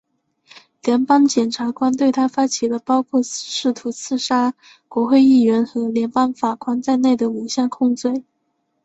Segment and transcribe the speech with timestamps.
[0.81, 4.55] 联邦检察官对他发起了包括试图刺杀
[4.87, 8.23] 国会议员和联邦法官在内的五项控罪。